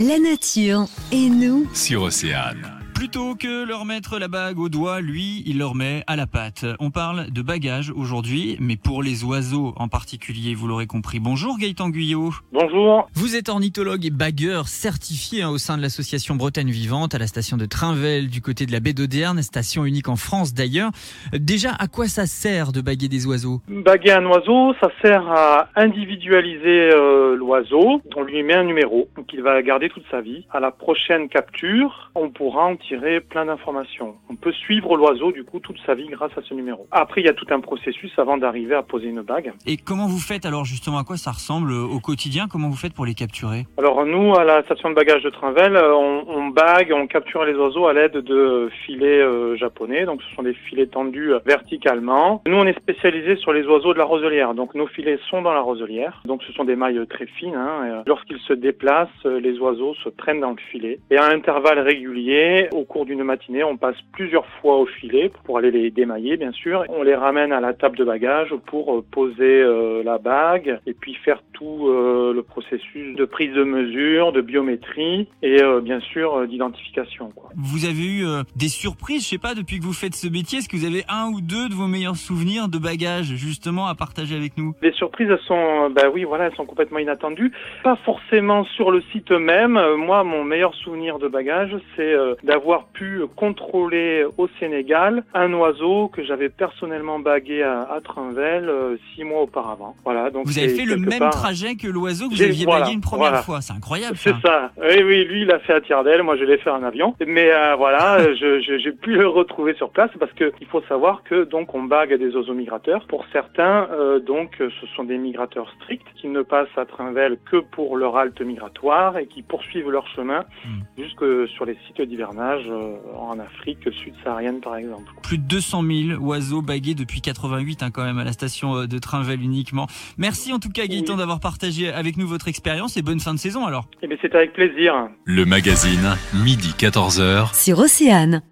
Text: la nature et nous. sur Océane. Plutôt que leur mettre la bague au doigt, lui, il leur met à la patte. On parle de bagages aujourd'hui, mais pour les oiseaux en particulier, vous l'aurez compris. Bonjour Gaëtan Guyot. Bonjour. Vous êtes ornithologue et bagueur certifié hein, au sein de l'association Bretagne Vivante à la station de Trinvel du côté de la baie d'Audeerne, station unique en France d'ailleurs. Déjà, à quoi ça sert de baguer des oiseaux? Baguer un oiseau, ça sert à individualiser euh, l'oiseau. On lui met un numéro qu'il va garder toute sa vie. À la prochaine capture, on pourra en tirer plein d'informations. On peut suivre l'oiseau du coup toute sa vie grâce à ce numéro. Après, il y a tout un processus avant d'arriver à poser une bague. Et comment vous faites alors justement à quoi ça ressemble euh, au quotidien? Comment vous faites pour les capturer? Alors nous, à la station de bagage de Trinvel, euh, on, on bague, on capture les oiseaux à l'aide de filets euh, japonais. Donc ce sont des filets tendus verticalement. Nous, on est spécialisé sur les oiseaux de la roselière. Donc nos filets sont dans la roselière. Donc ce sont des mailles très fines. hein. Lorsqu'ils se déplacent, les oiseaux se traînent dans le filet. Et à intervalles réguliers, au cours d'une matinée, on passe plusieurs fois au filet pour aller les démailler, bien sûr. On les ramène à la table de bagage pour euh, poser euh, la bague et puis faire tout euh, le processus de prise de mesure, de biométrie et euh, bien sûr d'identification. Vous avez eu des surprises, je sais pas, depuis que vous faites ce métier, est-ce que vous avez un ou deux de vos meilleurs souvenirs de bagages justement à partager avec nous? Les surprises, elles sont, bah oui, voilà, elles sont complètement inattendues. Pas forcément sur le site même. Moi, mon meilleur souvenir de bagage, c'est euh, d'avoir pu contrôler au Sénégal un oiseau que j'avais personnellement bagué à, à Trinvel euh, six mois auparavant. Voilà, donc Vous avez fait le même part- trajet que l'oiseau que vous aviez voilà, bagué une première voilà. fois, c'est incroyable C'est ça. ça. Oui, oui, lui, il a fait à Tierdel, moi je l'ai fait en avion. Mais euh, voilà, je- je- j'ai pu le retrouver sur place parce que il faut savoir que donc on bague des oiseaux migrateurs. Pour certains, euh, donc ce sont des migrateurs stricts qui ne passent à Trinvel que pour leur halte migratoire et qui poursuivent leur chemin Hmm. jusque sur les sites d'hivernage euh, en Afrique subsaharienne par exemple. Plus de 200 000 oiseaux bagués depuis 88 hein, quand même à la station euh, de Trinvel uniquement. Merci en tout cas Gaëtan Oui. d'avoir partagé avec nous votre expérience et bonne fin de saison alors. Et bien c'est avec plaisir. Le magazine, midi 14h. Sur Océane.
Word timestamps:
la 0.00 0.18
nature 0.18 0.86
et 1.12 1.28
nous. 1.28 1.68
sur 1.74 2.02
Océane. 2.02 2.79
Plutôt 3.00 3.34
que 3.34 3.66
leur 3.66 3.86
mettre 3.86 4.18
la 4.18 4.28
bague 4.28 4.58
au 4.58 4.68
doigt, 4.68 5.00
lui, 5.00 5.42
il 5.46 5.56
leur 5.56 5.74
met 5.74 6.04
à 6.06 6.16
la 6.16 6.26
patte. 6.26 6.66
On 6.80 6.90
parle 6.90 7.30
de 7.30 7.40
bagages 7.40 7.90
aujourd'hui, 7.96 8.58
mais 8.60 8.76
pour 8.76 9.02
les 9.02 9.24
oiseaux 9.24 9.72
en 9.76 9.88
particulier, 9.88 10.54
vous 10.54 10.66
l'aurez 10.66 10.86
compris. 10.86 11.18
Bonjour 11.18 11.56
Gaëtan 11.58 11.88
Guyot. 11.88 12.32
Bonjour. 12.52 13.08
Vous 13.14 13.36
êtes 13.36 13.48
ornithologue 13.48 14.04
et 14.04 14.10
bagueur 14.10 14.68
certifié 14.68 15.40
hein, 15.40 15.48
au 15.48 15.56
sein 15.56 15.78
de 15.78 15.82
l'association 15.82 16.34
Bretagne 16.34 16.68
Vivante 16.68 17.14
à 17.14 17.18
la 17.18 17.26
station 17.26 17.56
de 17.56 17.64
Trinvel 17.64 18.28
du 18.28 18.42
côté 18.42 18.66
de 18.66 18.72
la 18.72 18.80
baie 18.80 18.92
d'Audeerne, 18.92 19.40
station 19.40 19.86
unique 19.86 20.10
en 20.10 20.16
France 20.16 20.52
d'ailleurs. 20.52 20.90
Déjà, 21.32 21.70
à 21.78 21.86
quoi 21.86 22.06
ça 22.06 22.26
sert 22.26 22.70
de 22.70 22.82
baguer 22.82 23.08
des 23.08 23.26
oiseaux? 23.26 23.62
Baguer 23.70 24.12
un 24.12 24.26
oiseau, 24.26 24.74
ça 24.78 24.90
sert 25.00 25.26
à 25.26 25.70
individualiser 25.74 26.90
euh, 26.92 27.34
l'oiseau. 27.34 28.02
On 28.14 28.24
lui 28.24 28.42
met 28.42 28.52
un 28.52 28.64
numéro 28.64 29.08
qu'il 29.26 29.40
va 29.40 29.62
garder 29.62 29.88
toute 29.88 30.04
sa 30.10 30.20
vie. 30.20 30.44
À 30.50 30.60
la 30.60 30.70
prochaine 30.70 31.30
capture, 31.30 32.10
on 32.14 32.28
pourra 32.28 32.64
en 32.64 32.76
tirer 32.76 32.89
plein 33.20 33.46
d'informations. 33.46 34.16
On 34.28 34.36
peut 34.36 34.52
suivre 34.52 34.96
l'oiseau 34.96 35.32
du 35.32 35.44
coup 35.44 35.60
toute 35.60 35.78
sa 35.86 35.94
vie 35.94 36.08
grâce 36.08 36.32
à 36.36 36.42
ce 36.42 36.54
numéro. 36.54 36.86
Après, 36.90 37.20
il 37.20 37.26
y 37.26 37.28
a 37.28 37.32
tout 37.34 37.46
un 37.50 37.60
processus 37.60 38.12
avant 38.18 38.36
d'arriver 38.36 38.74
à 38.74 38.82
poser 38.82 39.08
une 39.08 39.22
bague. 39.22 39.52
Et 39.66 39.76
comment 39.76 40.06
vous 40.06 40.18
faites 40.18 40.46
alors 40.46 40.64
justement 40.64 40.98
à 40.98 41.04
quoi 41.04 41.16
ça 41.16 41.30
ressemble 41.32 41.72
euh, 41.72 41.82
au 41.84 42.00
quotidien? 42.00 42.46
Comment 42.50 42.68
vous 42.68 42.76
faites 42.76 42.94
pour 42.94 43.06
les 43.06 43.14
capturer? 43.14 43.66
Alors 43.78 44.04
nous, 44.06 44.34
à 44.34 44.44
la 44.44 44.62
station 44.62 44.90
de 44.90 44.94
bagage 44.94 45.22
de 45.22 45.30
Trinvel, 45.30 45.76
euh, 45.76 45.94
on, 45.94 46.24
on 46.28 46.48
bague, 46.48 46.92
on 46.94 47.06
capture 47.06 47.44
les 47.44 47.54
oiseaux 47.54 47.86
à 47.86 47.92
l'aide 47.92 48.12
de 48.18 48.68
filets 48.84 49.20
euh, 49.20 49.56
japonais. 49.56 50.04
Donc 50.04 50.22
ce 50.22 50.34
sont 50.34 50.42
des 50.42 50.54
filets 50.54 50.86
tendus 50.86 51.32
verticalement. 51.46 52.42
Nous, 52.46 52.56
on 52.56 52.66
est 52.66 52.78
spécialisé 52.78 53.36
sur 53.36 53.52
les 53.52 53.64
oiseaux 53.66 53.92
de 53.92 53.98
la 53.98 54.04
roselière. 54.04 54.54
Donc 54.54 54.74
nos 54.74 54.86
filets 54.86 55.18
sont 55.30 55.42
dans 55.42 55.52
la 55.52 55.60
roselière. 55.60 56.22
Donc 56.24 56.42
ce 56.42 56.52
sont 56.52 56.64
des 56.64 56.76
mailles 56.76 57.06
très 57.08 57.26
fines. 57.26 57.54
hein. 57.54 58.02
Lorsqu'ils 58.06 58.40
se 58.40 58.52
déplacent, 58.52 59.24
les 59.24 59.58
oiseaux 59.58 59.94
se 60.02 60.08
traînent 60.08 60.40
dans 60.40 60.50
le 60.50 60.60
filet. 60.70 60.98
Et 61.10 61.16
à 61.16 61.26
intervalles 61.26 61.80
réguliers, 61.80 62.68
au 62.80 62.84
cours 62.84 63.04
d'une 63.04 63.22
matinée, 63.22 63.62
on 63.62 63.76
passe 63.76 63.96
plusieurs 64.12 64.46
fois 64.60 64.78
au 64.78 64.86
filet 64.86 65.30
pour 65.44 65.58
aller 65.58 65.70
les 65.70 65.90
démailler, 65.90 66.36
bien 66.36 66.52
sûr. 66.52 66.84
On 66.88 67.02
les 67.02 67.14
ramène 67.14 67.52
à 67.52 67.60
la 67.60 67.74
table 67.74 67.96
de 67.96 68.04
bagage 68.04 68.54
pour 68.66 68.94
euh, 68.94 69.04
poser 69.10 69.62
euh, 69.62 70.02
la 70.02 70.18
bague 70.18 70.80
et 70.86 70.94
puis 70.94 71.14
faire 71.14 71.42
tout 71.52 71.88
euh, 71.88 72.32
le 72.34 72.42
processus 72.42 73.16
de 73.16 73.24
prise 73.24 73.52
de 73.52 73.64
mesure, 73.64 74.32
de 74.32 74.40
biométrie 74.40 75.28
et 75.42 75.62
euh, 75.62 75.80
bien 75.80 76.00
sûr 76.00 76.46
d'identification. 76.46 77.32
Vous 77.56 77.84
avez 77.84 78.06
eu 78.06 78.24
des 78.56 78.68
surprises, 78.68 79.24
je 79.24 79.28
sais 79.28 79.38
pas, 79.38 79.54
depuis 79.54 79.78
que 79.78 79.84
vous 79.84 79.92
faites 79.92 80.14
ce 80.14 80.28
métier, 80.28 80.58
est-ce 80.58 80.68
que 80.68 80.76
vous 80.76 80.86
avez 80.86 81.04
un 81.08 81.30
ou 81.34 81.40
deux 81.40 81.68
de 81.68 81.74
vos 81.74 81.86
meilleurs 81.86 82.16
souvenirs 82.16 82.68
de 82.68 82.78
bagages 82.78 83.34
justement 83.34 83.86
à 83.86 83.94
partager 83.94 84.36
avec 84.36 84.56
nous? 84.56 84.74
Les 84.82 84.92
surprises, 84.92 85.28
elles 85.30 85.46
sont, 85.46 85.90
bah 85.90 86.08
oui, 86.12 86.24
voilà, 86.24 86.46
elles 86.46 86.54
sont 86.54 86.66
complètement 86.66 86.98
inattendues. 86.98 87.52
Pas 87.84 87.96
forcément 88.04 88.64
sur 88.64 88.90
le 88.90 89.02
site 89.12 89.30
même. 89.30 89.78
Moi, 89.96 90.24
mon 90.24 90.44
meilleur 90.44 90.74
souvenir 90.74 91.18
de 91.18 91.28
bagage, 91.28 91.76
c'est 91.96 92.12
euh, 92.12 92.34
d'avoir 92.70 92.86
pu 92.92 93.22
contrôler 93.34 94.24
au 94.38 94.46
Sénégal 94.60 95.24
un 95.34 95.52
oiseau 95.54 96.06
que 96.08 96.22
j'avais 96.22 96.48
personnellement 96.48 97.18
bagué 97.18 97.62
à, 97.64 97.82
à 97.82 98.00
Trinvel 98.00 98.68
euh, 98.68 98.96
six 99.14 99.24
mois 99.24 99.42
auparavant. 99.42 99.96
Voilà, 100.04 100.30
donc 100.30 100.46
Vous 100.46 100.56
avez 100.56 100.68
fait 100.68 100.84
le 100.84 100.96
même 100.96 101.18
part- 101.18 101.30
trajet 101.30 101.74
que 101.74 101.88
l'oiseau 101.88 102.28
que 102.28 102.34
vous 102.34 102.42
aviez 102.42 102.64
voilà, 102.64 102.82
bagué 102.82 102.94
une 102.94 103.00
première 103.00 103.30
voilà. 103.30 103.42
fois, 103.42 103.60
c'est 103.60 103.72
incroyable 103.72 104.16
C'est 104.16 104.30
ça. 104.34 104.40
ça. 104.44 104.70
Oui, 104.80 105.02
oui, 105.02 105.24
lui, 105.24 105.42
il 105.42 105.50
a 105.50 105.58
fait 105.58 105.72
à 105.72 105.80
Tierdel, 105.80 106.22
moi 106.22 106.36
je 106.36 106.44
l'ai 106.44 106.58
fait 106.58 106.70
en 106.70 106.84
avion. 106.84 107.16
Mais 107.26 107.50
euh, 107.52 107.74
voilà, 107.74 108.32
je- 108.34 108.60
je- 108.60 108.78
j'ai 108.78 108.92
pu 108.92 109.14
le 109.16 109.26
retrouver 109.26 109.74
sur 109.74 109.90
place 109.90 110.10
parce 110.20 110.32
que 110.34 110.52
il 110.60 110.66
faut 110.68 110.82
savoir 110.82 111.24
que 111.24 111.42
donc 111.42 111.74
on 111.74 111.82
bague 111.82 112.14
des 112.14 112.36
oiseaux 112.36 112.54
migrateurs. 112.54 113.04
Pour 113.08 113.24
certains, 113.32 113.88
euh, 113.90 114.20
donc 114.20 114.50
ce 114.58 114.86
sont 114.94 115.02
des 115.02 115.18
migrateurs 115.18 115.72
stricts 115.82 116.06
qui 116.20 116.28
ne 116.28 116.42
passent 116.42 116.76
à 116.76 116.84
Trinvel 116.86 117.36
que 117.50 117.56
pour 117.56 117.96
leur 117.96 118.16
halte 118.16 118.40
migratoire 118.40 119.18
et 119.18 119.26
qui 119.26 119.42
poursuivent 119.42 119.90
leur 119.90 120.06
chemin 120.14 120.44
Hmm. 120.64 120.82
jusque 121.02 121.48
sur 121.54 121.64
les 121.64 121.76
sites 121.86 122.02
d'hivernage 122.02 122.49
euh, 122.58 122.96
en 123.18 123.38
Afrique 123.38 123.78
subsaharienne 123.92 124.60
par 124.60 124.76
exemple. 124.76 125.12
Plus 125.22 125.38
de 125.38 125.44
200 125.44 125.82
000 125.82 126.20
oiseaux 126.22 126.62
bagués 126.62 126.94
depuis 126.94 127.20
88 127.20 127.82
hein, 127.82 127.90
quand 127.90 128.04
même 128.04 128.18
à 128.18 128.24
la 128.24 128.32
station 128.32 128.76
euh, 128.76 128.86
de 128.86 128.98
Trinvel 128.98 129.42
uniquement. 129.42 129.86
Merci 130.18 130.52
en 130.52 130.58
tout 130.58 130.70
cas 130.70 130.86
Gaëtan 130.86 131.12
Oui. 131.12 131.18
d'avoir 131.18 131.40
partagé 131.40 131.92
avec 131.92 132.16
nous 132.16 132.26
votre 132.26 132.48
expérience 132.48 132.96
et 132.96 133.02
bonne 133.02 133.20
fin 133.20 133.34
de 133.34 133.38
saison 133.38 133.66
alors. 133.66 133.86
Et 134.02 134.06
bien 134.06 134.16
c'est 134.20 134.34
avec 134.34 134.52
plaisir. 134.52 134.94
Le 135.24 135.44
magazine, 135.44 136.16
midi 136.44 136.74
14h. 136.78 137.54
Sur 137.54 137.78
Océane. 137.78 138.42